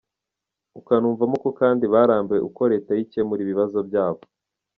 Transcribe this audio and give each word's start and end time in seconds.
Ukanumvamo 0.79 1.35
ko 1.43 1.49
kandi 1.59 1.83
barambiwe 1.93 2.39
uko 2.49 2.61
leta 2.71 2.89
ye 2.95 3.01
icyemura 3.05 3.41
ibibazo 3.43 3.77
byabo! 3.87 4.21